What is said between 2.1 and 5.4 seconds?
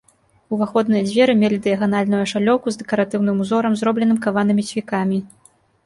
ашалёўку з дэкаратыўным узорам, зробленым каванымі цвікамі.